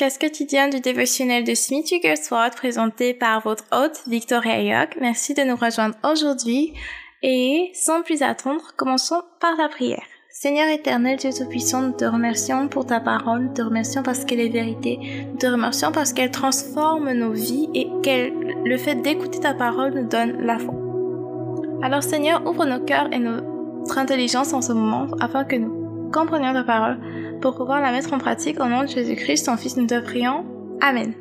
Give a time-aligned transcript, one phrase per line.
[0.00, 4.96] podcast quotidien du dévotionnel de Smith Wigglesworth présenté par votre hôte Victoria York.
[4.98, 6.72] Merci de nous rejoindre aujourd'hui
[7.22, 10.02] et sans plus attendre, commençons par la prière.
[10.30, 14.40] Seigneur éternel, Dieu Tout-Puissant, nous te remercions pour ta parole, nous te remercions parce qu'elle
[14.40, 14.98] est vérité,
[15.32, 18.32] nous te remercions parce qu'elle transforme nos vies et qu'elle,
[18.64, 20.76] le fait d'écouter ta parole nous donne la foi.
[21.82, 26.54] Alors Seigneur, ouvre nos cœurs et notre intelligence en ce moment afin que nous comprenions
[26.54, 26.98] ta parole
[27.40, 30.44] pour pouvoir la mettre en pratique au nom de Jésus-Christ, ton Fils, nous te prions.
[30.80, 31.14] Amen.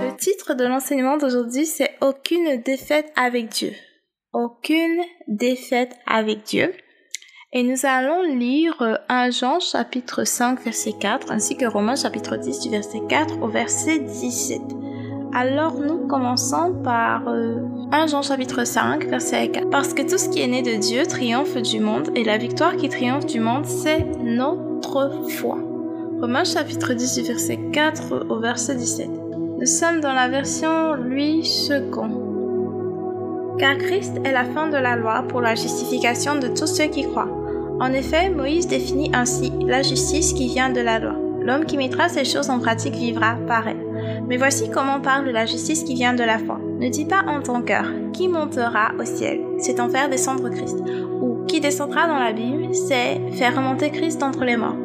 [0.00, 3.72] Le titre de l'enseignement d'aujourd'hui, c'est Aucune défaite avec Dieu.
[4.32, 6.72] Aucune défaite avec Dieu.
[7.52, 12.60] Et nous allons lire 1 Jean chapitre 5 verset 4 ainsi que Romains chapitre 10
[12.60, 14.60] du verset 4 au verset 17.
[15.36, 19.68] Alors nous commençons par 1 euh, Jean chapitre 5 verset 4.
[19.68, 22.76] Parce que tout ce qui est né de Dieu triomphe du monde et la victoire
[22.76, 25.58] qui triomphe du monde c'est notre foi.
[26.20, 29.08] Romains chapitre 10 verset 4 au verset 17.
[29.58, 33.56] Nous sommes dans la version lui second.
[33.58, 37.02] Car Christ est la fin de la loi pour la justification de tous ceux qui
[37.02, 37.28] croient.
[37.80, 41.16] En effet, Moïse définit ainsi la justice qui vient de la loi.
[41.40, 43.83] L'homme qui mettra ces choses en pratique vivra par elle.
[44.28, 46.58] Mais voici comment parle la justice qui vient de la foi.
[46.78, 49.40] Ne dis pas en ton cœur, qui montera au ciel?
[49.58, 50.78] C'est en faire descendre Christ.
[51.20, 52.72] Ou qui descendra dans l'abîme?
[52.72, 54.76] C'est faire remonter Christ entre les morts.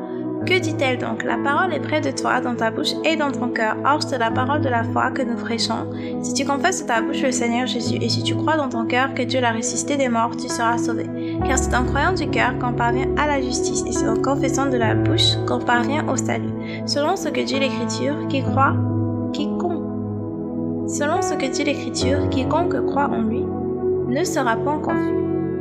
[0.45, 1.23] Que dit-elle donc?
[1.23, 3.75] La parole est près de toi, dans ta bouche et dans ton cœur.
[3.85, 5.91] Or, c'est la parole de la foi que nous prêchons.
[6.21, 8.85] Si tu confesses de ta bouche le Seigneur Jésus, et si tu crois dans ton
[8.85, 11.05] cœur que Dieu l'a ressuscité des morts, tu seras sauvé.
[11.45, 14.67] Car c'est en croyant du cœur qu'on parvient à la justice, et c'est en confessant
[14.67, 16.53] de la bouche qu'on parvient au salut.
[16.85, 18.75] Selon ce que dit l'Écriture, qui croit.
[20.89, 23.45] Selon ce que dit l'Écriture, quiconque croit en lui
[24.07, 25.13] ne sera point confus.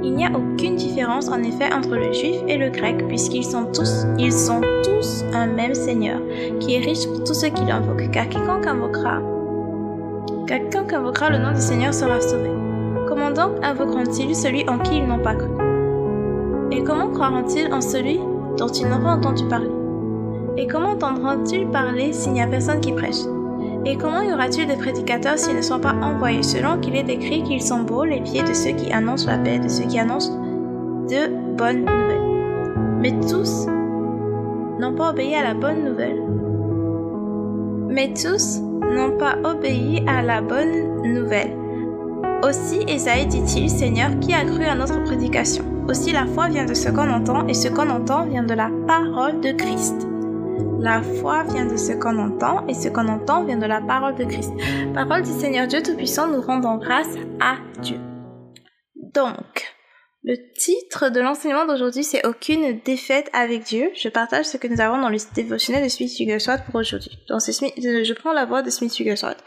[0.02, 3.66] Il n'y a aucune différence en effet entre le juif et le grec, puisqu'ils sont
[3.66, 6.18] tous, ils sont tous un même Seigneur,
[6.60, 9.20] qui est riche pour tous ceux qui l'invoquent, car quiconque invoquera,
[10.46, 12.50] car quiconque invoquera le nom du Seigneur sera sauvé.
[13.06, 15.50] Comment donc invoqueront-ils celui en qui ils n'ont pas cru?
[16.70, 18.18] Et comment croiront-ils en celui
[18.56, 19.70] dont ils n'ont pas entendu parler?
[20.56, 23.24] Et comment entendront-ils parler s'il n'y a personne qui prêche?
[23.88, 26.42] Et comment y aura-t-il des prédicateurs s'ils ne sont pas envoyés?
[26.42, 29.58] Selon qu'il est écrit qu'ils sont beaux les pieds de ceux qui annoncent la paix,
[29.58, 30.32] de ceux qui annoncent
[31.08, 33.66] de bonnes nouvelles Mais tous
[34.78, 36.22] n'ont pas obéi à la bonne nouvelle.
[37.88, 41.56] Mais tous n'ont pas obéi à la bonne nouvelle.
[42.42, 45.64] Aussi Esaïe dit-il, Seigneur, qui a cru à notre prédication?
[45.88, 48.70] Aussi la foi vient de ce qu'on entend, et ce qu'on entend vient de la
[48.86, 50.06] parole de Christ.
[50.80, 54.14] La foi vient de ce qu'on entend et ce qu'on entend vient de la parole
[54.14, 54.52] de Christ.
[54.94, 57.98] Parole du Seigneur Dieu Tout-Puissant, nous rendons grâce à Dieu.
[58.94, 59.74] Donc,
[60.22, 63.90] le titre de l'enseignement d'aujourd'hui, c'est Aucune défaite avec Dieu.
[63.96, 67.18] Je partage ce que nous avons dans le dévotionnel de Smith Wigglesworth pour aujourd'hui.
[67.28, 69.42] Donc, je prends la voix de Smith Wigglesworth.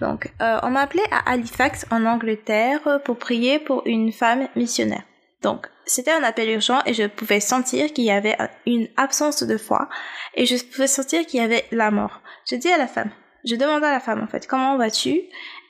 [0.00, 5.04] Donc, euh, on m'a appelé à Halifax, en Angleterre, pour prier pour une femme missionnaire.
[5.42, 8.36] Donc, c'était un appel urgent et je pouvais sentir qu'il y avait
[8.66, 9.88] une absence de foi
[10.34, 12.20] et je pouvais sentir qu'il y avait la mort.
[12.48, 13.10] Je dis à la femme,
[13.44, 15.22] je demande à la femme en fait, comment vas-tu?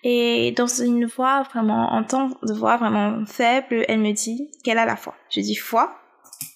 [0.05, 4.79] Et dans une voix vraiment, en temps de voix vraiment faible, elle me dit qu'elle
[4.79, 5.14] a la foi.
[5.31, 5.97] Je dis foi?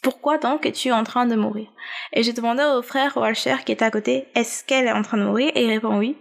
[0.02, 1.68] Pourquoi donc es-tu en train de mourir?
[2.12, 5.16] Et je demandais au frère Walcher qui est à côté, est-ce qu'elle est en train
[5.16, 5.52] de mourir?
[5.54, 6.16] Et il répond oui.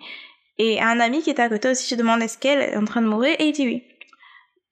[0.58, 2.86] Et à un ami qui est à côté aussi, je demande est-ce qu'elle est en
[2.86, 3.36] train de mourir?
[3.40, 3.84] Et il dit oui.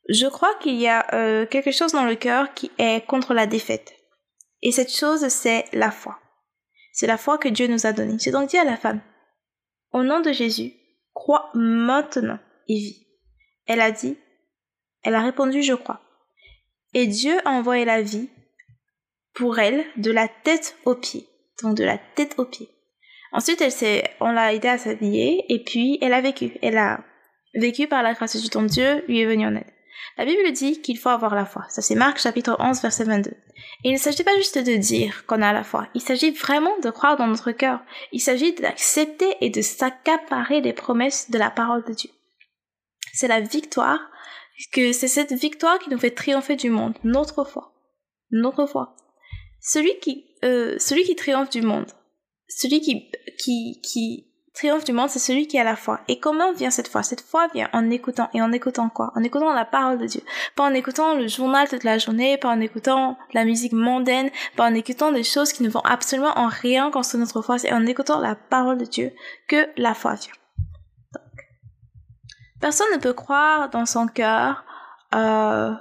[0.09, 3.47] Je crois qu'il y a euh, quelque chose dans le cœur qui est contre la
[3.47, 3.94] défaite.
[4.61, 6.19] Et cette chose, c'est la foi.
[6.91, 8.17] C'est la foi que Dieu nous a donnée.
[8.19, 9.01] J'ai donc dit à la femme,
[9.91, 10.73] au nom de Jésus,
[11.13, 13.07] crois maintenant et vis.
[13.65, 14.17] Elle a dit,
[15.03, 16.01] elle a répondu, je crois.
[16.94, 18.29] Et Dieu a envoyé la vie
[19.33, 21.27] pour elle de la tête aux pieds.
[21.61, 22.69] Donc de la tête aux pieds.
[23.31, 26.57] Ensuite, elle s'est, on l'a aidé à s'habiller et puis elle a vécu.
[26.61, 27.03] Elle a
[27.55, 29.73] vécu par la grâce du ton Dieu lui est venu en aide.
[30.18, 31.66] La Bible dit qu'il faut avoir la foi.
[31.69, 33.31] Ça c'est Marc chapitre 11 verset 22.
[33.31, 35.88] Et il ne s'agit pas juste de dire qu'on a la foi.
[35.94, 37.80] Il s'agit vraiment de croire dans notre cœur.
[38.12, 42.10] Il s'agit d'accepter et de s'accaparer les promesses de la parole de Dieu.
[43.13, 44.00] C'est la victoire,
[44.72, 46.94] que c'est cette victoire qui nous fait triompher du monde.
[47.04, 47.74] Notre foi.
[48.31, 48.96] Notre foi.
[49.62, 51.92] Celui qui, euh, celui qui triomphe du monde.
[52.48, 56.00] Celui qui, qui, qui triomphe du monde, c'est celui qui a la foi.
[56.07, 57.03] Et comment vient cette foi?
[57.03, 58.29] Cette foi vient en écoutant.
[58.33, 59.11] Et en écoutant quoi?
[59.15, 60.21] En écoutant la parole de Dieu.
[60.55, 64.65] Pas en écoutant le journal toute la journée, pas en écoutant la musique mondaine, pas
[64.65, 67.57] en écoutant des choses qui ne vont absolument en rien construire notre foi.
[67.57, 69.11] C'est en écoutant la parole de Dieu
[69.47, 70.33] que la foi vient.
[71.13, 71.47] Donc,
[72.61, 74.63] personne ne peut croire dans son cœur
[75.15, 75.73] euh,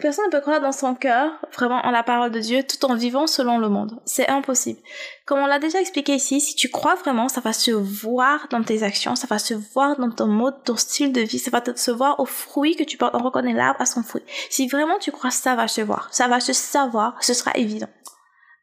[0.00, 2.96] Personne ne peut croire dans son cœur vraiment en la parole de Dieu tout en
[2.96, 4.00] vivant selon le monde.
[4.04, 4.80] C'est impossible.
[5.26, 8.64] Comme on l'a déjà expliqué ici, si tu crois vraiment, ça va se voir dans
[8.64, 11.62] tes actions, ça va se voir dans ton mode, ton style de vie, ça va
[11.76, 13.14] se voir au fruit que tu portes.
[13.14, 14.24] On reconnaît l'arbre à son fruit.
[14.50, 17.88] Si vraiment tu crois, ça va se voir, ça va se savoir, ce sera évident.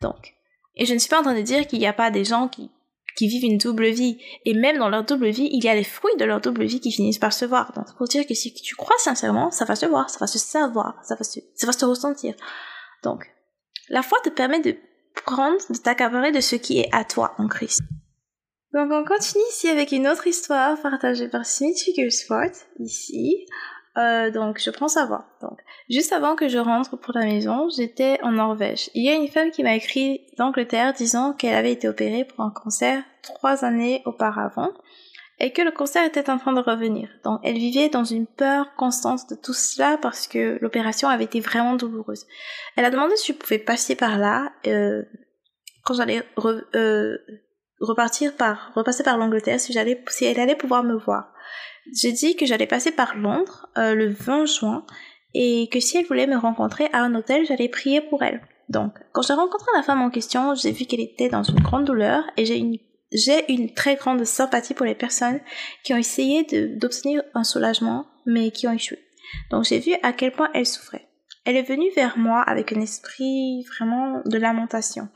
[0.02, 0.36] Donc,
[0.76, 2.50] et je ne suis pas en train de dire qu'il n'y a pas des gens
[2.50, 2.70] qui
[3.16, 4.20] qui vivent une double vie.
[4.46, 6.80] Et même dans leur double vie, il y a les fruits de leur double vie
[6.80, 7.72] qui finissent par se voir.
[7.74, 10.40] Donc, pour dire que si tu crois sincèrement, ça va se voir, ça va se
[10.40, 12.36] savoir, ça va se, ça va se ressentir.
[13.04, 13.30] Donc,
[13.90, 14.76] la foi te permet de
[15.26, 17.82] prendre, de t'accaparer de ce qui est à toi en Christ.
[18.74, 22.50] Donc, on continue ici avec une autre histoire partagée par Smith Figuresport,
[22.80, 23.46] ici.
[23.98, 25.26] Euh, donc, je prends sa voix.
[25.42, 25.60] Donc,
[25.90, 28.90] juste avant que je rentre pour la maison, j'étais en Norvège.
[28.96, 32.44] Il y a une femme qui m'a écrit d'Angleterre disant qu'elle avait été opérée pour
[32.44, 34.72] un cancer trois années auparavant
[35.40, 37.10] et que le cancer était en train de revenir.
[37.24, 41.40] Donc, elle vivait dans une peur constante de tout cela parce que l'opération avait été
[41.40, 42.26] vraiment douloureuse.
[42.76, 45.04] Elle a demandé si je pouvais passer par là euh,
[45.84, 46.24] quand j'allais
[46.76, 47.18] euh,
[47.80, 51.34] repartir par repasser par l'Angleterre, si j'allais, si elle allait pouvoir me voir.
[51.92, 54.86] J'ai dit que j'allais passer par Londres euh, le 20 juin
[55.34, 58.42] et que si elle voulait me rencontrer à un hôtel, j'allais prier pour elle.
[58.70, 61.86] Donc, quand j'ai rencontré la femme en question, j'ai vu qu'elle était dans une grande
[61.86, 62.78] douleur et j'ai une,
[63.12, 65.42] j'ai une très grande sympathie pour les personnes
[65.84, 66.44] qui ont essayé
[66.78, 69.00] d'obtenir un soulagement mais qui ont échoué.
[69.52, 71.10] Donc, j'ai vu à quel point elle souffrait.
[71.46, 75.10] Elle est venue vers moi avec un esprit vraiment de lamentation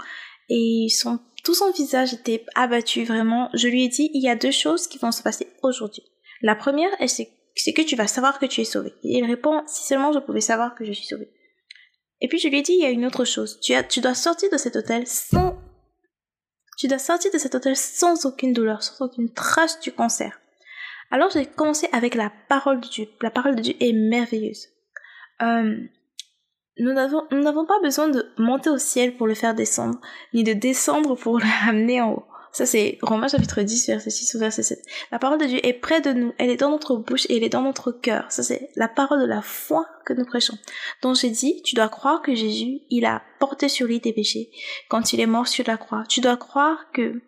[0.50, 3.50] et son, tout son visage était abattu vraiment.
[3.54, 6.04] Je lui ai dit, il y a deux choses qui vont se passer aujourd'hui.
[6.42, 8.94] La première, c'est que tu vas savoir que tu es sauvé.
[9.04, 11.30] Et il répond, si seulement je pouvais savoir que je suis sauvé.
[12.22, 13.60] Et puis je lui ai dit, il y a une autre chose.
[13.62, 15.58] Tu, as, tu dois sortir de cet hôtel sans...
[16.78, 20.40] Tu dois sortir de cet hôtel sans aucune douleur, sans aucune trace du cancer.
[21.10, 23.08] Alors j'ai commencé avec la parole de Dieu.
[23.22, 24.68] La parole de Dieu est merveilleuse.
[25.42, 25.78] Euh,
[26.80, 30.00] nous n'avons pas besoin de monter au ciel pour le faire descendre,
[30.34, 32.26] ni de descendre pour le ramener en haut.
[32.52, 34.82] Ça, c'est Romains chapitre 10, verset 6 ou verset 7.
[35.12, 37.44] La parole de Dieu est près de nous, elle est dans notre bouche et elle
[37.44, 38.26] est dans notre cœur.
[38.32, 40.58] Ça, c'est la parole de la foi que nous prêchons.
[41.02, 44.50] Donc, j'ai dit, tu dois croire que Jésus, il a porté sur lui tes péchés
[44.90, 46.04] quand il est mort sur la croix.
[46.08, 47.22] Tu dois croire que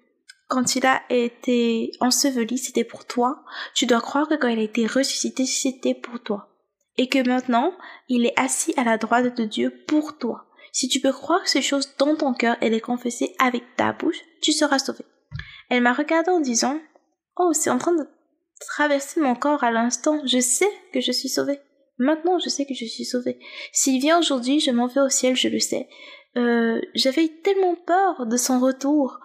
[0.50, 3.44] quand il a été enseveli, c'était pour toi.
[3.76, 6.50] Tu dois croire que quand il a été ressuscité, c'était pour toi.
[6.98, 7.74] Et que maintenant,
[8.08, 10.48] il est assis à la droite de Dieu pour toi.
[10.72, 14.22] Si tu peux croire ces choses dans ton cœur et les confesser avec ta bouche,
[14.42, 15.06] tu seras sauvé.
[15.70, 16.80] Elle m'a regardé en disant
[17.38, 18.08] Oh, c'est en train de
[18.60, 20.22] traverser mon corps à l'instant.
[20.26, 21.60] Je sais que je suis sauvée.
[21.98, 23.40] Maintenant, je sais que je suis sauvée.
[23.72, 25.88] S'il vient aujourd'hui, je m'en vais au ciel, je le sais.
[26.38, 29.20] Euh, J'avais tellement peur de son retour.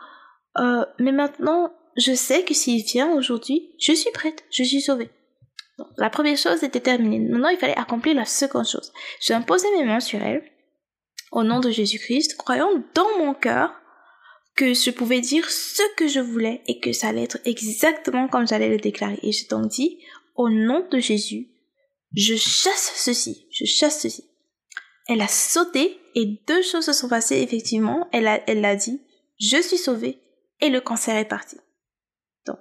[0.58, 5.10] Euh, mais maintenant, je sais que s'il vient aujourd'hui, je suis prête, je suis sauvée.
[5.96, 7.18] la première chose était terminée.
[7.20, 8.92] Maintenant, il fallait accomplir la seconde chose.
[9.20, 10.44] J'ai imposé mes mains sur elle,
[11.32, 13.72] au nom de Jésus-Christ, croyant dans mon cœur
[14.54, 18.46] que je pouvais dire ce que je voulais et que ça allait être exactement comme
[18.46, 19.18] j'allais le déclarer.
[19.22, 19.98] Et j'ai donc dit,
[20.36, 21.48] au nom de Jésus,
[22.14, 24.24] je chasse ceci, je chasse ceci.
[25.08, 28.08] Elle a sauté et deux choses se sont passées effectivement.
[28.12, 29.02] Elle a, elle a dit,
[29.40, 30.20] je suis sauvée
[30.60, 31.56] et le cancer est parti.
[32.46, 32.58] Donc,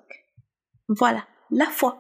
[0.88, 2.00] voilà, la foi.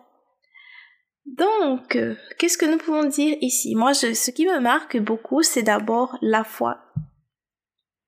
[1.25, 3.75] Donc, euh, qu'est-ce que nous pouvons dire ici?
[3.75, 6.82] Moi, ce qui me marque beaucoup, c'est d'abord la foi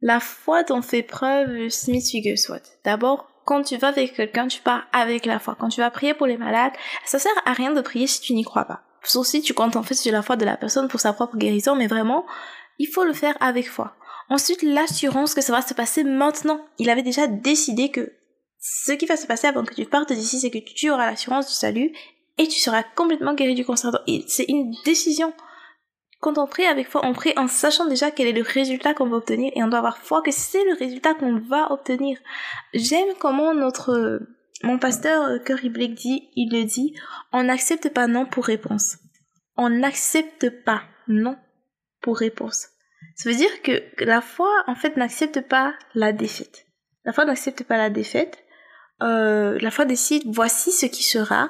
[0.06, 2.78] la foi dont fait preuve Smith Wigglesworth.
[2.84, 5.58] D'abord, quand tu vas avec quelqu'un, tu pars avec la foi.
[5.60, 6.74] Quand tu vas prier pour les malades,
[7.06, 8.84] ça sert à rien de prier si tu n'y crois pas.
[9.02, 11.38] Sauf si tu comptes en fait sur la foi de la personne pour sa propre
[11.38, 12.24] guérison, mais vraiment,
[12.78, 13.96] il faut le faire avec foi.
[14.30, 16.64] Ensuite, l'assurance que ça va se passer maintenant.
[16.78, 18.14] Il avait déjà décidé que
[18.60, 21.48] ce qui va se passer avant que tu partes d'ici, c'est que tu auras l'assurance
[21.48, 21.92] du salut
[22.38, 23.92] et tu seras complètement guéri du cancer.
[24.28, 25.34] C'est une décision.
[26.26, 29.06] Quand on prie avec foi, on prie en sachant déjà quel est le résultat qu'on
[29.06, 32.18] va obtenir et on doit avoir foi que c'est le résultat qu'on va obtenir.
[32.74, 34.22] J'aime comment notre,
[34.64, 36.96] mon pasteur euh, Curry Blake dit, il le dit,
[37.32, 38.98] on n'accepte pas non pour réponse.
[39.56, 41.38] On n'accepte pas non
[42.02, 42.70] pour réponse.
[43.16, 46.66] Ça veut dire que la foi, en fait, n'accepte pas la défaite.
[47.04, 48.44] La foi n'accepte pas la défaite.
[49.04, 51.50] Euh, la foi décide, voici ce qui sera,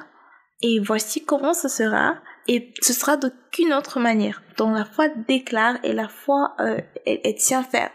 [0.62, 4.42] et voici comment ce sera, et ce sera d'aucune autre manière.
[4.58, 7.92] dont la foi déclare et la foi euh, elle, tient faire.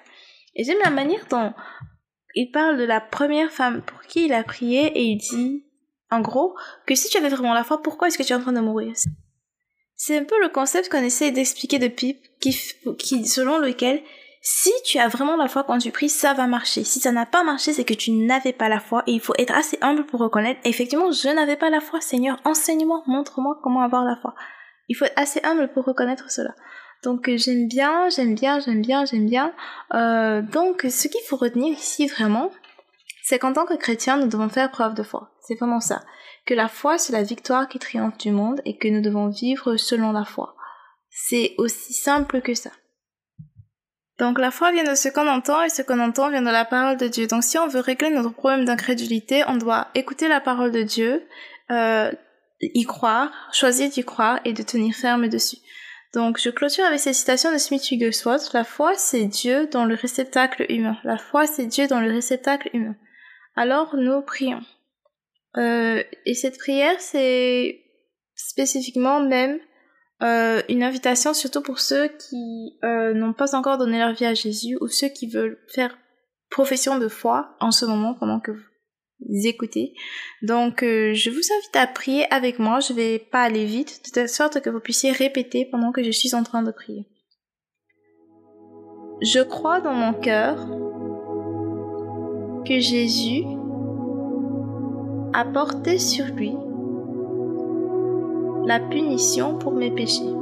[0.55, 1.55] Et j'aime la manière dont
[2.35, 5.65] il parle de la première femme pour qui il a prié et il dit,
[6.11, 6.55] en gros,
[6.87, 8.61] que si tu avais vraiment la foi, pourquoi est-ce que tu es en train de
[8.61, 8.93] mourir?
[9.97, 12.57] C'est un peu le concept qu'on essaie d'expliquer de Pip, qui,
[12.99, 14.03] qui, selon lequel
[14.43, 16.83] si tu as vraiment la foi quand tu pries, ça va marcher.
[16.83, 19.35] Si ça n'a pas marché, c'est que tu n'avais pas la foi et il faut
[19.39, 22.01] être assez humble pour reconnaître, effectivement, je n'avais pas la foi.
[22.01, 24.35] Seigneur, enseigne-moi, montre-moi comment avoir la foi.
[24.89, 26.55] Il faut être assez humble pour reconnaître cela.
[27.03, 29.53] Donc euh, j'aime bien, j'aime bien, j'aime bien, j'aime bien.
[29.95, 32.51] Euh, donc ce qu'il faut retenir ici vraiment,
[33.23, 35.31] c'est qu'en tant que chrétien, nous devons faire preuve de foi.
[35.47, 36.03] C'est vraiment ça.
[36.47, 39.77] Que la foi, c'est la victoire qui triomphe du monde et que nous devons vivre
[39.77, 40.57] selon la foi.
[41.11, 42.71] C'est aussi simple que ça.
[44.21, 46.67] Donc la foi vient de ce qu'on entend et ce qu'on entend vient de la
[46.67, 47.27] parole de Dieu.
[47.27, 51.27] Donc si on veut régler notre problème d'incrédulité, on doit écouter la parole de Dieu,
[51.71, 52.13] euh,
[52.61, 55.57] y croire, choisir d'y croire et de tenir ferme dessus.
[56.13, 58.53] Donc je clôture avec cette citation de Smith Wigglesworth.
[58.53, 60.99] La foi c'est Dieu dans le réceptacle humain.
[61.03, 62.97] La foi c'est Dieu dans le réceptacle humain.
[63.57, 64.61] Alors nous prions.
[65.57, 67.81] Euh, et cette prière c'est
[68.35, 69.59] spécifiquement même
[70.23, 74.35] euh, une invitation surtout pour ceux qui euh, n'ont pas encore donné leur vie à
[74.35, 75.97] Jésus ou ceux qui veulent faire
[76.51, 79.95] profession de foi en ce moment pendant que vous écoutez.
[80.43, 84.11] Donc euh, je vous invite à prier avec moi, je vais pas aller vite, de
[84.11, 87.07] telle sorte que vous puissiez répéter pendant que je suis en train de prier.
[89.23, 90.57] Je crois dans mon cœur
[92.67, 93.45] que Jésus
[95.33, 96.55] a porté sur lui
[98.65, 100.35] la punition pour mes péchés.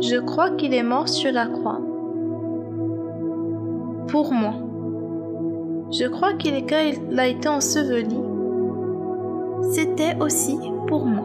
[0.00, 1.80] Je crois qu'il est mort sur la croix.
[4.08, 4.54] Pour moi.
[5.90, 8.16] Je crois qu'il a été enseveli.
[9.72, 10.56] C'était aussi
[10.86, 11.24] pour moi.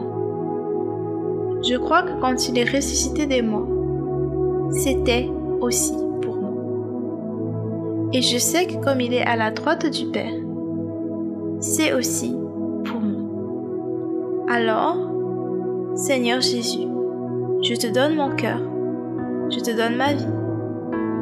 [1.62, 3.66] Je crois que quand il est ressuscité des morts,
[4.72, 8.10] c'était aussi pour moi.
[8.12, 10.34] Et je sais que comme il est à la droite du Père,
[11.60, 12.45] c'est aussi pour moi.
[14.48, 14.96] Alors,
[15.96, 16.86] Seigneur Jésus,
[17.62, 18.60] je te donne mon cœur,
[19.50, 20.26] je te donne ma vie,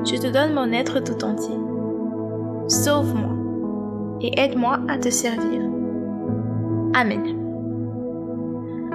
[0.05, 1.55] je te donne mon être tout entier.
[2.69, 3.31] Sauve-moi
[4.21, 5.63] et aide-moi à te servir.
[6.95, 7.23] Amen.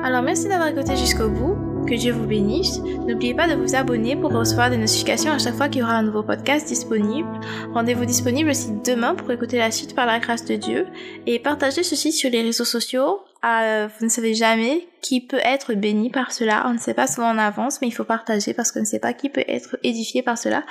[0.03, 1.55] Alors merci d'avoir écouté jusqu'au bout.
[1.87, 2.79] Que Dieu vous bénisse.
[3.07, 5.93] N'oubliez pas de vous abonner pour recevoir des notifications à chaque fois qu'il y aura
[5.93, 7.27] un nouveau podcast disponible.
[7.73, 10.85] Rendez-vous disponible aussi demain pour écouter la suite par la grâce de Dieu.
[11.25, 13.21] Et partagez ceci sur les réseaux sociaux.
[13.43, 16.65] Vous ne savez jamais qui peut être béni par cela.
[16.67, 18.99] On ne sait pas souvent en avance, mais il faut partager parce qu'on ne sait
[18.99, 20.63] pas qui peut être édifié par cela.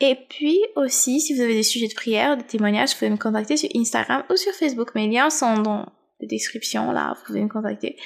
[0.00, 3.16] Et puis aussi, si vous avez des sujets de prière, des témoignages, vous pouvez me
[3.16, 4.94] contacter sur Instagram ou sur Facebook.
[4.94, 5.86] Mes liens sont dans
[6.20, 7.96] la description, là, vous pouvez me contacter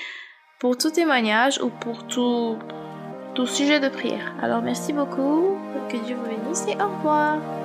[0.59, 2.59] pour tout témoignage ou pour tout,
[3.35, 4.35] tout sujet de prière.
[4.43, 5.57] Alors merci beaucoup,
[5.89, 7.60] que Dieu vous bénisse et au revoir.